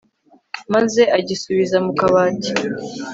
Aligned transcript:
maze 0.73 1.01
agisubiza 1.17 1.77
mu 1.85 1.91
kabati 1.99 2.51